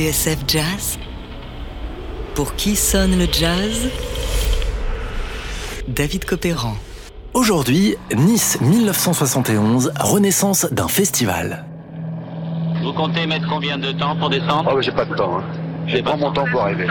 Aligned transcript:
TSF 0.00 0.38
Jazz 0.48 0.98
Pour 2.34 2.54
qui 2.54 2.74
sonne 2.74 3.18
le 3.18 3.26
jazz? 3.30 3.90
David 5.88 6.24
Copéran. 6.24 6.74
Aujourd'hui, 7.34 7.96
Nice 8.16 8.58
1971, 8.62 9.92
renaissance 10.00 10.64
d'un 10.72 10.88
festival. 10.88 11.66
Vous 12.82 12.94
comptez 12.94 13.26
mettre 13.26 13.46
combien 13.46 13.76
de 13.76 13.92
temps 13.92 14.16
pour 14.16 14.30
descendre? 14.30 14.70
Oh, 14.72 14.76
mais 14.78 14.82
j'ai 14.82 14.92
pas 14.92 15.04
de 15.04 15.14
temps. 15.14 15.40
Hein. 15.40 15.44
J'ai 15.86 16.02
pas 16.02 16.16
mon 16.16 16.32
temps 16.32 16.46
pour 16.50 16.62
arriver. 16.62 16.86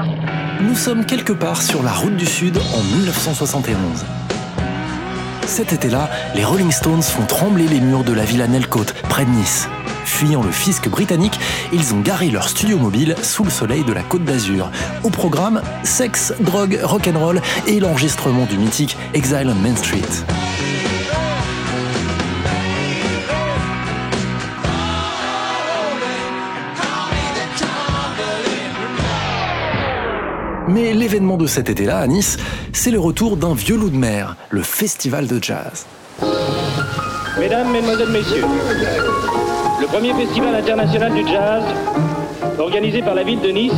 Nous 0.61 0.75
sommes 0.75 1.03
quelque 1.03 1.33
part 1.33 1.63
sur 1.63 1.81
la 1.81 1.93
route 1.93 2.15
du 2.15 2.27
Sud 2.27 2.57
en 2.57 2.95
1971. 2.95 4.05
Cet 5.47 5.73
été-là, 5.73 6.11
les 6.35 6.45
Rolling 6.45 6.69
Stones 6.69 7.01
font 7.01 7.25
trembler 7.25 7.67
les 7.67 7.79
murs 7.79 8.03
de 8.03 8.13
la 8.13 8.23
villa 8.23 8.45
Nelcote, 8.45 8.93
près 9.09 9.25
de 9.25 9.31
Nice. 9.31 9.67
Fuyant 10.09 10.43
le 10.43 10.51
fisc 10.51 10.89
britannique, 10.89 11.39
ils 11.71 11.93
ont 11.93 12.01
garé 12.01 12.29
leur 12.29 12.49
studio 12.49 12.77
mobile 12.77 13.15
sous 13.21 13.45
le 13.45 13.49
soleil 13.49 13.85
de 13.85 13.93
la 13.93 14.01
Côte 14.01 14.25
d'Azur. 14.25 14.69
Au 15.03 15.09
programme, 15.09 15.61
sexe, 15.83 16.33
drogue, 16.41 16.77
rock'n'roll 16.83 17.41
et 17.67 17.79
l'enregistrement 17.79 18.45
du 18.45 18.57
mythique 18.57 18.97
Exile 19.13 19.49
on 19.49 19.55
Main 19.55 19.77
Street. 19.77 20.01
Mais 30.67 30.93
l'événement 30.93 31.37
de 31.37 31.47
cet 31.47 31.69
été-là 31.69 31.99
à 31.99 32.07
Nice, 32.07 32.37
c'est 32.73 32.91
le 32.91 32.99
retour 32.99 33.37
d'un 33.37 33.53
vieux 33.53 33.77
loup 33.77 33.89
de 33.89 33.97
mer, 33.97 34.35
le 34.49 34.63
Festival 34.63 35.27
de 35.27 35.41
Jazz. 35.41 35.85
Mesdames, 37.39 37.71
Mesdemoiselles, 37.71 38.09
Messieurs, 38.09 38.43
le 39.79 39.87
premier 39.87 40.13
festival 40.13 40.55
international 40.55 41.13
du 41.13 41.27
jazz, 41.27 41.63
organisé 42.57 43.01
par 43.01 43.15
la 43.15 43.23
ville 43.23 43.39
de 43.39 43.49
Nice, 43.49 43.73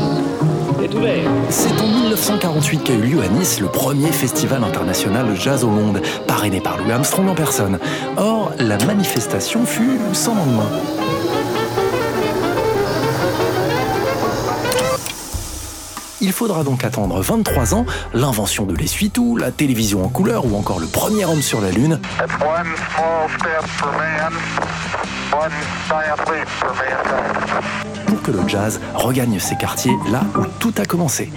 est 0.83 0.93
ouvert. 0.95 1.29
C'est 1.49 1.79
en 1.79 1.87
1948 1.87 2.83
qu'a 2.83 2.93
eu 2.93 3.01
lieu 3.01 3.21
à 3.21 3.27
Nice 3.27 3.59
le 3.59 3.67
premier 3.67 4.11
festival 4.11 4.63
international 4.63 5.29
de 5.29 5.35
jazz 5.35 5.63
au 5.63 5.69
monde, 5.69 6.01
parrainé 6.27 6.59
par 6.59 6.77
Louis 6.77 6.91
Armstrong 6.91 7.29
en 7.29 7.35
personne. 7.35 7.77
Or, 8.17 8.51
la 8.57 8.77
manifestation 8.85 9.65
fut 9.65 9.99
sans 10.13 10.35
lendemain. 10.35 10.69
Il 16.23 16.31
faudra 16.31 16.63
donc 16.63 16.83
attendre 16.83 17.19
23 17.19 17.73
ans, 17.73 17.85
l'invention 18.13 18.65
de 18.65 18.75
l'essuie-tout, 18.75 19.37
la 19.37 19.51
télévision 19.51 20.05
en 20.05 20.09
couleur 20.09 20.45
ou 20.45 20.55
encore 20.55 20.79
le 20.79 20.85
premier 20.85 21.25
homme 21.25 21.41
sur 21.41 21.61
la 21.61 21.71
Lune 21.71 21.99
That's 22.19 22.31
one 22.41 22.67
small 22.93 23.27
step 23.39 23.65
for 23.65 23.91
man, 23.93 24.31
pour 28.07 28.21
que 28.21 28.31
le 28.31 28.47
jazz 28.47 28.79
regagne 28.93 29.39
ses 29.39 29.55
quartiers 29.55 29.95
là 30.11 30.21
où 30.37 30.45
tout 30.59 30.73
a 30.77 30.85
commencé. 30.85 31.31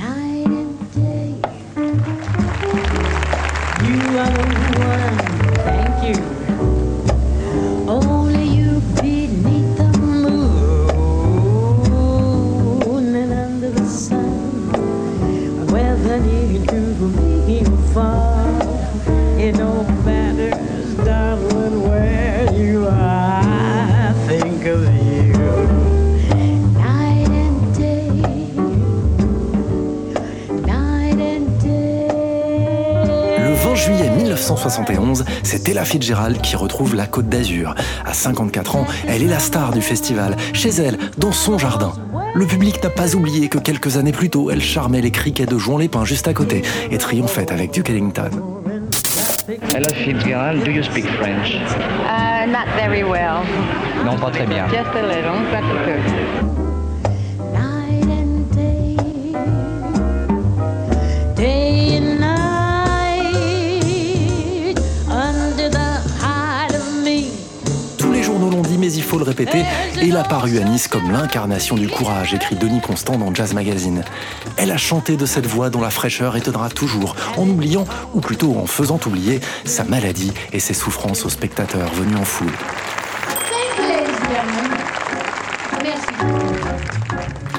1971, 34.75 35.25
c'est 35.45 35.69
Ella 35.69 35.85
Fitzgerald 35.85 36.41
qui 36.41 36.57
retrouve 36.57 36.97
la 36.97 37.07
Côte 37.07 37.29
d'Azur. 37.29 37.75
À 38.05 38.13
54 38.13 38.77
ans, 38.77 38.87
elle 39.07 39.23
est 39.23 39.29
la 39.29 39.39
star 39.39 39.73
du 39.73 39.81
festival, 39.81 40.37
chez 40.53 40.71
elle, 40.71 40.99
dans 41.17 41.33
son 41.33 41.59
jardin. 41.59 41.93
Le 42.35 42.47
public 42.47 42.83
n'a 42.83 42.91
pas 42.91 43.15
oublié 43.15 43.49
que 43.49 43.59
quelques 43.59 43.97
années 43.97 44.13
plus 44.13 44.31
tôt, 44.31 44.51
elle 44.51 44.61
charmait 44.61 45.01
les 45.01 45.13
criquets 45.13 45.47
de 45.47 45.57
Jouan 45.59 45.79
Lépin 45.79 46.05
juste 46.05 46.27
à 46.27 46.35
côté 46.35 46.63
et 46.91 46.99
triomphait 46.99 47.53
avec 47.53 47.71
Duke 47.71 47.91
Ellington. 47.91 48.31
Ella 49.47 49.95
Fitzgerald, 49.95 50.65
do 50.65 50.71
you 50.71 50.83
speak 50.83 51.07
French? 51.19 51.55
Uh, 51.55 52.47
not 52.51 52.67
very 52.77 53.05
well. 53.05 53.45
Non, 54.05 54.17
pas 54.17 54.31
très 54.31 54.47
bien. 54.47 54.67
Just 54.69 54.91
a 54.97 55.03
little, 55.03 55.39
but 55.53 55.63
good. 55.85 56.54
Faut 69.15 69.19
le 69.21 69.25
répéter, 69.25 69.63
elle 70.03 70.17
a 70.17 70.25
paru 70.25 70.59
à 70.59 70.65
Nice 70.65 70.89
comme 70.89 71.13
l'incarnation 71.13 71.77
du 71.77 71.87
courage, 71.87 72.35
écrit 72.35 72.57
Denis 72.57 72.81
Constant 72.81 73.17
dans 73.17 73.33
Jazz 73.33 73.55
Magazine. 73.55 74.03
Elle 74.57 74.73
a 74.73 74.77
chanté 74.77 75.17
de 75.17 75.25
cette 75.25 75.47
voix 75.47 75.71
dont 75.71 75.81
la 75.81 75.91
fraîcheur 75.91 76.37
étonnera 76.37 76.69
toujours, 76.69 77.15
en 77.37 77.43
oubliant, 77.43 77.85
ou 78.13 78.21
plutôt 78.21 78.57
en 78.57 78.67
faisant 78.67 78.99
oublier, 79.07 79.39
sa 79.65 79.85
maladie 79.85 80.33
et 80.53 80.59
ses 80.59 80.75
souffrances 80.75 81.25
aux 81.25 81.29
spectateurs 81.29 81.95
venus 81.95 82.17
en 82.19 82.25
foule. 82.25 82.51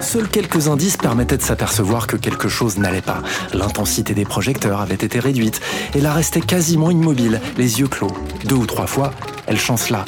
Seuls 0.01 0.27
quelques 0.27 0.67
indices 0.67 0.97
permettaient 0.97 1.37
de 1.37 1.41
s'apercevoir 1.41 2.07
que 2.07 2.17
quelque 2.17 2.49
chose 2.49 2.77
n'allait 2.77 3.01
pas. 3.01 3.21
L'intensité 3.53 4.13
des 4.13 4.25
projecteurs 4.25 4.81
avait 4.81 4.95
été 4.95 5.19
réduite 5.19 5.61
et 5.93 6.01
la 6.01 6.11
restait 6.11 6.41
quasiment 6.41 6.91
immobile, 6.91 7.39
les 7.57 7.79
yeux 7.79 7.87
clos. 7.87 8.11
Deux 8.43 8.55
ou 8.55 8.65
trois 8.65 8.87
fois, 8.87 9.11
elle 9.47 9.59
chancela. 9.59 10.03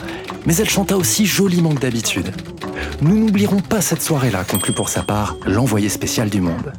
Mais 0.48 0.56
elle 0.56 0.70
chanta 0.70 0.96
aussi 0.96 1.26
joliment 1.26 1.76
que 1.76 1.82
d'habitude. 1.82 2.32
Nous 3.02 3.18
n'oublierons 3.18 3.60
pas 3.60 3.82
cette 3.82 4.02
soirée-là, 4.02 4.46
conclut 4.46 4.74
pour 4.74 4.88
sa 4.88 5.04
part 5.04 5.36
l'envoyé 5.46 5.90
spécial 5.90 6.30
du 6.30 6.40
monde. 6.40 6.72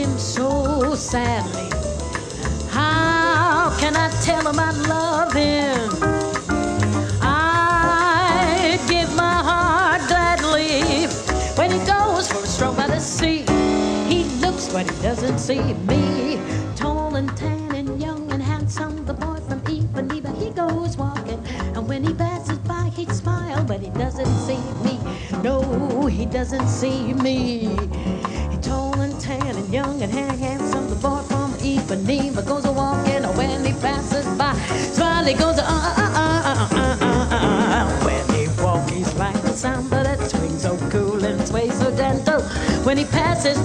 I 0.00 0.16
so 0.16 0.94
sadly. 0.94 1.68
How 2.70 3.76
can 3.80 3.96
I 3.96 4.08
tell 4.22 4.46
him 4.46 4.60
I 4.60 4.70
love 4.86 5.32
him? 5.32 5.90
I'd 7.20 8.78
give 8.88 9.12
my 9.16 9.42
heart 9.42 10.02
gladly 10.06 11.06
when 11.56 11.72
he 11.72 11.78
goes 11.84 12.30
for 12.30 12.38
a 12.38 12.46
stroll 12.46 12.74
by 12.74 12.86
the 12.86 13.00
sea. 13.00 13.44
He 14.08 14.22
looks, 14.40 14.72
but 14.72 14.88
he 14.88 15.02
doesn't 15.02 15.38
see 15.38 15.74
me. 15.88 16.38
Tall 16.76 17.16
and 17.16 17.36
tan 17.36 17.74
and 17.74 18.00
young 18.00 18.30
and 18.30 18.40
handsome, 18.40 19.04
the 19.04 19.14
boy 19.14 19.40
from 19.48 19.60
Ipanema, 19.62 20.32
he 20.40 20.50
goes 20.50 20.96
walking. 20.96 21.42
And 21.74 21.88
when 21.88 22.04
he 22.04 22.14
passes 22.14 22.58
by, 22.58 22.92
he'd 22.94 23.10
smile, 23.10 23.64
but 23.64 23.80
he 23.80 23.90
doesn't 23.90 24.32
see 24.46 24.60
me. 24.84 25.00
No, 25.42 26.06
he 26.06 26.24
doesn't 26.24 26.68
see 26.68 27.14
me 27.14 27.76
and 29.56 29.72
young 29.72 30.02
and 30.02 30.12
handsome. 30.12 30.88
The 30.88 30.96
boy 30.96 31.22
from 31.22 31.52
Ipanema 31.54 32.46
goes 32.46 32.64
a 32.64 32.72
walking 32.72 33.22
when 33.36 33.64
he 33.64 33.72
passes 33.80 34.26
by. 34.36 34.54
Smiley 34.92 35.34
goes 35.34 35.58
a 35.58 35.64
uh 35.64 35.68
uh 35.68 36.10
uh 36.14 36.42
uh 36.44 36.68
uh 36.72 36.76
uh. 36.76 36.98
uh, 37.00 37.28
uh, 37.30 37.46
uh 37.78 38.04
when 38.04 38.24
he 38.34 38.62
walks, 38.62 38.90
he's 38.92 39.14
like 39.14 39.40
the 39.42 39.52
sound 39.52 39.86
of 39.92 40.04
that 40.04 40.20
swing 40.30 40.58
so 40.58 40.76
cool 40.90 41.24
and 41.24 41.46
sway 41.48 41.70
so 41.70 41.94
gentle. 41.96 42.42
When 42.84 42.98
he 42.98 43.04
passes 43.04 43.58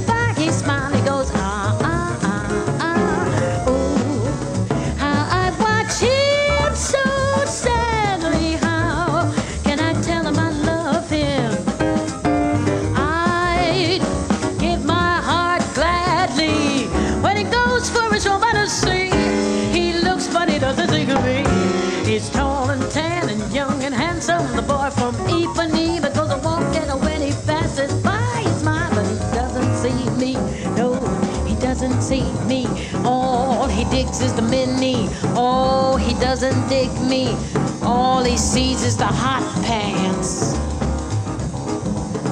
digs 34.04 34.22
is 34.22 34.34
the 34.34 34.42
mini. 34.42 35.08
Oh, 35.36 35.98
he 35.98 36.14
doesn't 36.16 36.68
dig 36.68 36.90
me. 37.02 37.36
All 37.82 38.24
he 38.24 38.38
sees 38.38 38.84
is 38.84 38.98
the 38.98 39.06
hot 39.06 39.44
pants. 39.64 40.54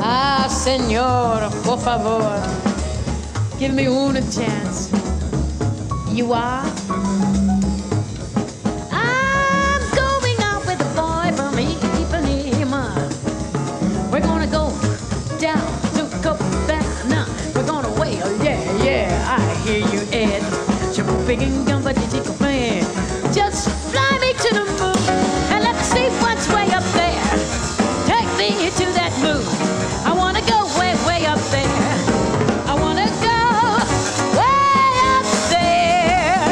Ah, 0.04 0.48
senor, 0.50 1.50
por 1.64 1.78
favor, 1.78 2.42
give 3.60 3.74
me 3.74 3.88
one 3.88 4.16
chance. 4.32 4.92
You 6.12 6.34
are? 6.34 7.31
Just 23.32 23.70
fly 23.90 24.18
me 24.20 24.34
to 24.34 24.54
the 24.54 24.66
moon 24.66 24.98
and 25.48 25.64
let's 25.64 25.88
see 25.88 26.10
what's 26.20 26.46
way 26.50 26.68
up 26.76 26.84
there. 26.92 27.24
Take 28.06 28.28
me 28.38 28.70
to 28.70 28.86
that 29.00 29.14
moon. 29.24 29.40
I 30.04 30.12
wanna 30.12 30.42
go 30.42 30.68
way, 30.78 30.92
way 31.08 31.26
up 31.26 31.40
there. 31.48 31.72
I 32.68 32.76
wanna 32.76 33.08
go 33.24 33.40
way 34.36 34.92
up 35.16 35.28
there. 35.48 36.52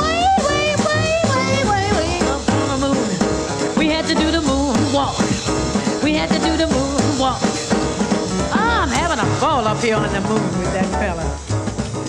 Way, 0.00 0.24
way, 0.48 0.72
way, 0.88 1.04
way, 1.28 1.52
way, 1.68 1.86
way 1.98 2.18
up 2.32 2.48
on 2.48 2.80
the 2.80 2.88
moon. 2.88 3.76
We 3.76 3.88
had 3.88 4.06
to 4.06 4.14
do 4.14 4.30
the 4.30 4.40
moon 4.40 4.74
walk. 4.90 5.18
We 6.02 6.14
had 6.14 6.30
to 6.30 6.38
do 6.38 6.56
the 6.56 6.66
moon 6.66 7.18
walk. 7.18 7.42
I'm 8.54 8.88
having 8.88 9.18
a 9.18 9.28
ball 9.38 9.66
up 9.66 9.82
here 9.82 9.96
on 9.96 10.10
the 10.14 10.22
moon 10.22 10.58
with 10.58 10.72
that 10.72 10.86
fella. 10.98 11.51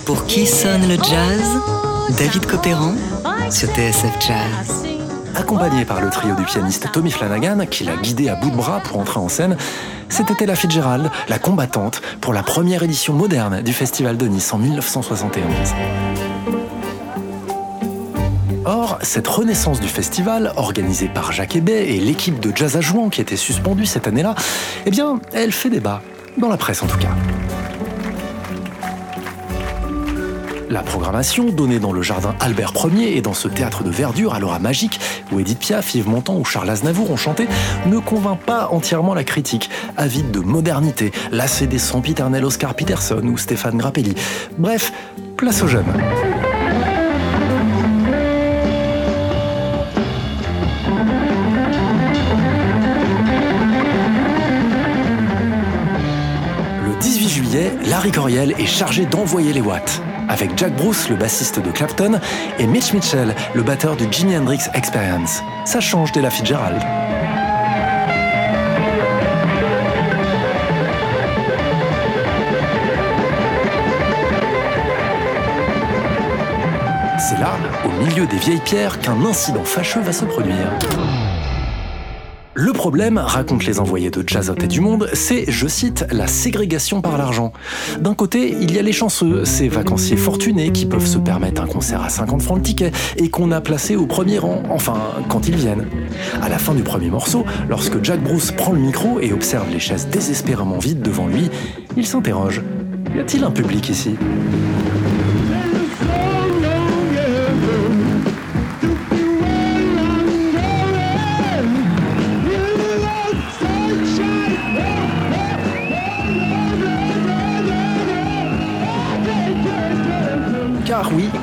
Pour 0.06 0.26
qui 0.26 0.46
sonne 0.46 0.86
le 0.86 0.96
jazz 0.96 1.42
David 2.18 2.46
Copéran 2.46 2.94
sur 3.50 3.68
TSF 3.68 4.12
Jazz. 4.20 4.86
Accompagné 5.34 5.84
par 5.84 6.00
le 6.00 6.10
trio 6.10 6.34
du 6.34 6.44
pianiste 6.44 6.90
Tommy 6.92 7.10
Flanagan, 7.10 7.64
qui 7.66 7.84
l'a 7.84 7.96
guidé 7.96 8.28
à 8.28 8.34
bout 8.34 8.50
de 8.50 8.56
bras 8.56 8.80
pour 8.80 8.98
entrer 8.98 9.18
en 9.18 9.28
scène, 9.28 9.56
c'était 10.08 10.44
Ella 10.44 10.56
Fitzgerald, 10.56 11.10
la 11.28 11.38
combattante, 11.38 12.02
pour 12.20 12.34
la 12.34 12.42
première 12.42 12.82
édition 12.82 13.14
moderne 13.14 13.62
du 13.62 13.72
Festival 13.72 14.16
de 14.16 14.26
Nice 14.26 14.52
en 14.52 14.58
1971. 14.58 15.44
Or, 18.66 18.98
cette 19.02 19.28
renaissance 19.28 19.80
du 19.80 19.88
festival, 19.88 20.52
organisée 20.56 21.08
par 21.08 21.32
Jacques 21.32 21.56
Hébet 21.56 21.88
et 21.94 22.00
l'équipe 22.00 22.40
de 22.40 22.52
jazz 22.54 22.76
à 22.76 22.80
Jouan 22.80 23.08
qui 23.08 23.20
était 23.20 23.36
suspendue 23.36 23.86
cette 23.86 24.06
année-là, 24.06 24.34
eh 24.86 24.90
bien, 24.90 25.20
elle 25.32 25.52
fait 25.52 25.70
débat, 25.70 26.02
dans 26.36 26.48
la 26.48 26.56
presse 26.56 26.82
en 26.82 26.86
tout 26.86 26.98
cas. 26.98 27.10
La 30.74 30.82
programmation, 30.82 31.44
donnée 31.52 31.78
dans 31.78 31.92
le 31.92 32.02
jardin 32.02 32.34
Albert 32.40 32.72
Ier 32.92 33.16
et 33.16 33.20
dans 33.20 33.32
ce 33.32 33.46
théâtre 33.46 33.84
de 33.84 33.90
verdure 33.90 34.34
à 34.34 34.40
l'aura 34.40 34.58
magique, 34.58 34.98
où 35.30 35.38
Edith 35.38 35.60
Piaf, 35.60 35.94
Yves 35.94 36.08
Montand 36.08 36.36
ou 36.36 36.44
Charles 36.44 36.68
Aznavour 36.68 37.12
ont 37.12 37.16
chanté, 37.16 37.46
ne 37.86 38.00
convainc 38.00 38.40
pas 38.40 38.66
entièrement 38.72 39.14
la 39.14 39.22
critique, 39.22 39.70
avide 39.96 40.32
de 40.32 40.40
modernité, 40.40 41.12
lassée 41.30 41.68
des 41.68 41.78
sempiternels 41.78 42.44
Oscar 42.44 42.74
Peterson 42.74 43.22
ou 43.22 43.38
Stéphane 43.38 43.78
Grappelli. 43.78 44.16
Bref, 44.58 44.92
place 45.36 45.62
aux 45.62 45.68
jeunes. 45.68 45.84
Le 56.84 57.00
18 57.00 57.28
juillet, 57.28 57.72
Larry 57.86 58.10
Coriel 58.10 58.56
est 58.58 58.66
chargé 58.66 59.06
d'envoyer 59.06 59.52
les 59.52 59.60
watts 59.60 60.02
avec 60.28 60.56
Jack 60.56 60.74
Bruce, 60.76 61.08
le 61.08 61.16
bassiste 61.16 61.60
de 61.60 61.70
Clapton, 61.70 62.20
et 62.58 62.66
Mitch 62.66 62.92
Mitchell, 62.92 63.34
le 63.54 63.62
batteur 63.62 63.96
du 63.96 64.06
Jimi 64.10 64.36
Hendrix 64.36 64.60
Experience. 64.74 65.42
Ça 65.64 65.80
change 65.80 66.12
dès 66.12 66.20
la 66.20 66.30
Fitzgerald. 66.30 66.80
C'est 77.18 77.38
là, 77.38 77.56
au 77.84 78.04
milieu 78.04 78.26
des 78.26 78.36
vieilles 78.36 78.60
pierres, 78.60 79.00
qu'un 79.00 79.24
incident 79.24 79.64
fâcheux 79.64 80.00
va 80.00 80.12
se 80.12 80.24
produire. 80.24 80.70
Le 82.56 82.72
problème, 82.72 83.18
racontent 83.18 83.66
les 83.66 83.80
envoyés 83.80 84.10
de 84.10 84.22
Jazzot 84.24 84.54
et 84.62 84.68
du 84.68 84.80
Monde, 84.80 85.08
c'est, 85.12 85.44
je 85.50 85.66
cite, 85.66 86.06
la 86.12 86.28
ségrégation 86.28 87.02
par 87.02 87.18
l'argent. 87.18 87.52
D'un 87.98 88.14
côté, 88.14 88.56
il 88.60 88.72
y 88.72 88.78
a 88.78 88.82
les 88.82 88.92
chanceux, 88.92 89.44
ces 89.44 89.66
vacanciers 89.66 90.16
fortunés 90.16 90.70
qui 90.70 90.86
peuvent 90.86 91.06
se 91.06 91.18
permettre 91.18 91.60
un 91.60 91.66
concert 91.66 92.00
à 92.02 92.08
50 92.08 92.42
francs 92.42 92.58
le 92.58 92.62
ticket 92.62 92.92
et 93.16 93.28
qu'on 93.28 93.50
a 93.50 93.60
placé 93.60 93.96
au 93.96 94.06
premier 94.06 94.38
rang, 94.38 94.62
enfin, 94.70 94.98
quand 95.28 95.48
ils 95.48 95.56
viennent. 95.56 95.88
À 96.40 96.48
la 96.48 96.58
fin 96.58 96.74
du 96.74 96.84
premier 96.84 97.10
morceau, 97.10 97.44
lorsque 97.68 98.02
Jack 98.04 98.22
Bruce 98.22 98.52
prend 98.52 98.72
le 98.72 98.78
micro 98.78 99.18
et 99.18 99.32
observe 99.32 99.66
les 99.72 99.80
chaises 99.80 100.06
désespérément 100.06 100.78
vides 100.78 101.02
devant 101.02 101.26
lui, 101.26 101.50
il 101.96 102.06
s'interroge. 102.06 102.62
Y 103.16 103.18
a-t-il 103.18 103.42
un 103.42 103.50
public 103.50 103.88
ici? 103.88 104.14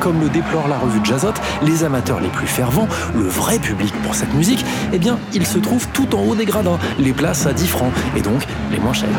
Comme 0.02 0.20
le 0.20 0.30
déplore 0.30 0.68
la 0.68 0.80
revue 0.80 1.00
Jazzot, 1.04 1.34
les 1.62 1.84
amateurs 1.84 2.20
les 2.20 2.28
plus 2.30 2.48
fervents, 2.48 2.88
le 3.16 3.24
vrai 3.24 3.60
public 3.60 3.94
pour 4.02 4.16
cette 4.16 4.34
musique, 4.34 4.66
eh 4.92 4.98
bien, 4.98 5.20
ils 5.32 5.46
se 5.46 5.60
trouvent 5.60 5.88
tout 5.94 6.16
en 6.16 6.24
haut 6.24 6.36
des 6.36 6.46
gradins, 6.46 6.80
les 6.98 7.14
places 7.14 7.46
à 7.46 7.54
10 7.54 7.68
francs, 7.68 7.94
et 8.18 8.22
donc 8.22 8.42
les 8.72 8.80
moins 8.80 8.94
chères. 8.94 9.10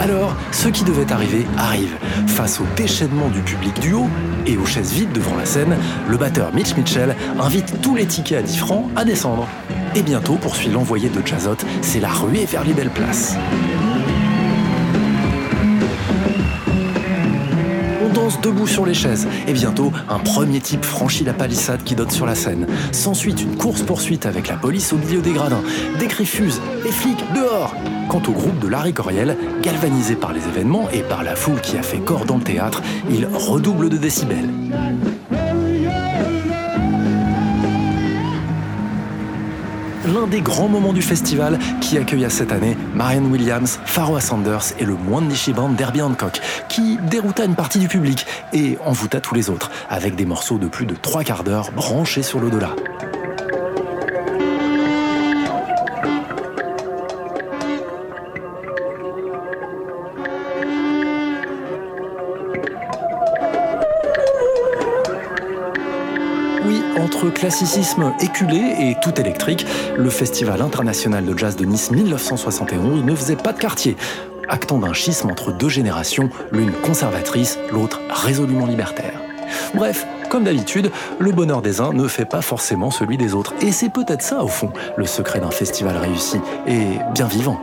Alors, 0.00 0.34
ce 0.52 0.68
qui 0.68 0.84
devait 0.84 1.12
arriver 1.12 1.44
arrive. 1.58 1.96
Face 2.28 2.60
au 2.60 2.64
déchaînement 2.76 3.28
du 3.28 3.40
public 3.40 3.78
du 3.80 3.94
haut 3.94 4.08
et 4.46 4.56
aux 4.56 4.64
chaises 4.64 4.92
vides 4.92 5.12
devant 5.12 5.36
la 5.36 5.44
scène, 5.44 5.76
le 6.08 6.16
batteur 6.16 6.54
Mitch 6.54 6.76
Mitchell 6.76 7.16
invite 7.38 7.80
tous 7.82 7.96
les 7.96 8.06
tickets 8.06 8.38
à 8.38 8.42
10 8.42 8.56
francs 8.58 8.84
à 8.94 9.04
descendre. 9.04 9.48
Et 9.96 10.02
bientôt, 10.02 10.36
poursuit 10.36 10.70
l'envoyé 10.70 11.08
de 11.08 11.26
Jazzot, 11.26 11.56
c'est 11.82 12.00
la 12.00 12.10
ruée 12.10 12.46
vers 12.46 12.64
les 12.64 12.72
belles 12.72 12.90
places. 12.90 13.36
Debout 18.42 18.66
sur 18.66 18.84
les 18.84 18.94
chaises, 18.94 19.26
et 19.46 19.52
bientôt, 19.52 19.92
un 20.08 20.18
premier 20.18 20.60
type 20.60 20.84
franchit 20.84 21.24
la 21.24 21.32
palissade 21.32 21.82
qui 21.84 21.94
donne 21.94 22.10
sur 22.10 22.26
la 22.26 22.34
scène. 22.34 22.66
S'ensuit 22.92 23.34
une 23.34 23.56
course-poursuite 23.56 24.26
avec 24.26 24.48
la 24.48 24.56
police 24.56 24.92
au 24.92 24.96
milieu 24.96 25.20
des 25.20 25.32
gradins. 25.32 25.62
Des 25.98 26.06
cris 26.06 26.26
fusent, 26.26 26.60
les 26.84 26.92
flics 26.92 27.24
dehors 27.34 27.74
Quant 28.08 28.22
au 28.28 28.32
groupe 28.32 28.58
de 28.58 28.68
Larry 28.68 28.92
Coriel, 28.92 29.36
galvanisé 29.62 30.16
par 30.16 30.32
les 30.32 30.46
événements 30.46 30.88
et 30.92 31.02
par 31.02 31.22
la 31.22 31.36
foule 31.36 31.60
qui 31.60 31.76
a 31.78 31.82
fait 31.82 31.98
corps 31.98 32.24
dans 32.24 32.38
le 32.38 32.42
théâtre, 32.42 32.82
il 33.08 33.26
redouble 33.26 33.88
de 33.88 33.96
décibels. 33.96 34.48
L'un 40.14 40.26
des 40.26 40.40
grands 40.40 40.68
moments 40.68 40.92
du 40.92 41.02
festival 41.02 41.58
qui 41.80 41.96
accueilla 41.96 42.30
cette 42.30 42.50
année 42.50 42.76
Marianne 42.94 43.30
Williams, 43.30 43.78
Pharoah 43.84 44.20
Sanders 44.20 44.72
et 44.78 44.84
le 44.84 44.94
Mwandishi 44.94 45.52
Band 45.52 45.68
d'Herbie 45.70 46.02
Hancock, 46.02 46.40
qui 46.68 46.98
dérouta 47.08 47.44
une 47.44 47.54
partie 47.54 47.78
du 47.78 47.86
public 47.86 48.26
et 48.52 48.76
envoûta 48.84 49.20
tous 49.20 49.34
les 49.34 49.50
autres, 49.50 49.70
avec 49.88 50.16
des 50.16 50.24
morceaux 50.24 50.58
de 50.58 50.66
plus 50.66 50.86
de 50.86 50.94
trois 50.94 51.22
quarts 51.22 51.44
d'heure 51.44 51.70
branchés 51.72 52.22
sur 52.22 52.40
l'au-delà. 52.40 52.74
Classicisme 67.28 68.14
éculé 68.20 68.74
et 68.78 68.96
tout 69.02 69.20
électrique, 69.20 69.66
le 69.96 70.08
Festival 70.10 70.62
international 70.62 71.24
de 71.24 71.36
jazz 71.36 71.56
de 71.56 71.64
Nice 71.64 71.90
1971 71.90 73.04
ne 73.04 73.14
faisait 73.14 73.36
pas 73.36 73.52
de 73.52 73.58
quartier, 73.58 73.96
actant 74.48 74.78
d'un 74.78 74.92
schisme 74.92 75.30
entre 75.30 75.52
deux 75.52 75.68
générations, 75.68 76.30
l'une 76.52 76.72
conservatrice, 76.72 77.58
l'autre 77.72 78.00
résolument 78.08 78.66
libertaire. 78.66 79.20
Bref, 79.74 80.06
comme 80.28 80.44
d'habitude, 80.44 80.90
le 81.18 81.32
bonheur 81.32 81.60
des 81.60 81.80
uns 81.80 81.92
ne 81.92 82.08
fait 82.08 82.24
pas 82.24 82.42
forcément 82.42 82.90
celui 82.90 83.16
des 83.16 83.34
autres. 83.34 83.52
Et 83.60 83.72
c'est 83.72 83.90
peut-être 83.90 84.22
ça, 84.22 84.42
au 84.42 84.48
fond, 84.48 84.72
le 84.96 85.06
secret 85.06 85.40
d'un 85.40 85.50
festival 85.50 85.96
réussi 85.96 86.40
et 86.66 86.98
bien 87.14 87.26
vivant. 87.26 87.60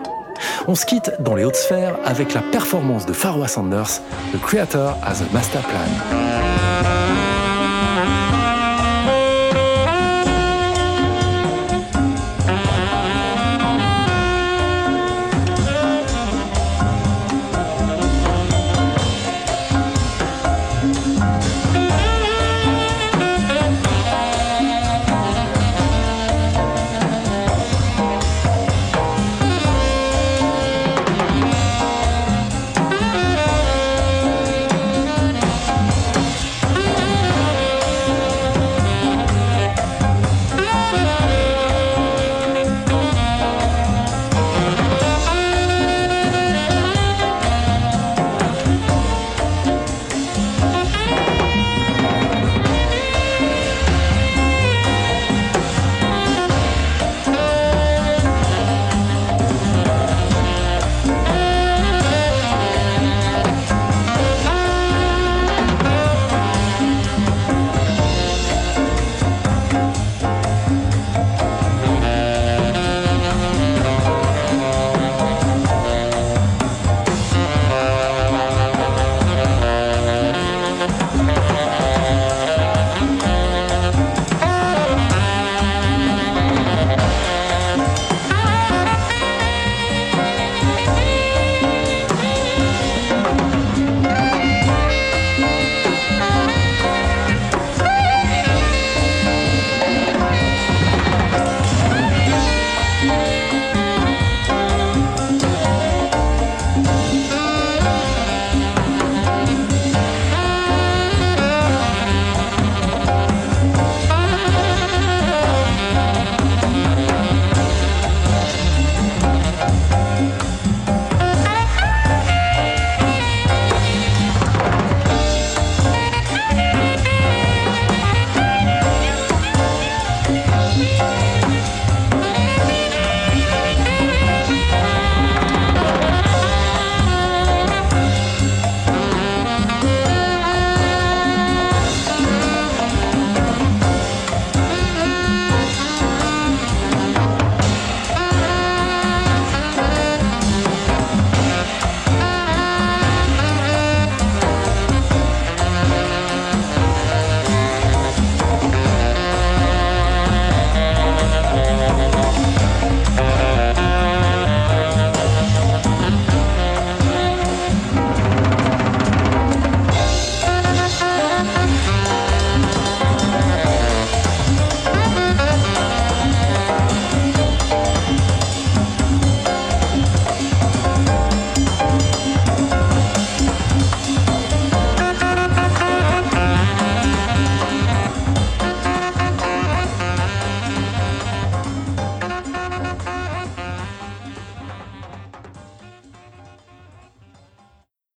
On 0.68 0.76
se 0.76 0.86
quitte 0.86 1.12
dans 1.20 1.36
les 1.36 1.46
hautes 1.46 1.56
sphères 1.56 1.98
avec 2.06 2.34
la 2.34 2.42
performance 2.42 3.06
de 3.06 3.14
Pharoah 3.14 3.48
Sanders, 3.48 4.02
The 4.34 4.42
Creator 4.42 4.98
as 5.04 5.22
a 5.22 5.26
Master 5.34 5.62
Plan. 5.62 6.97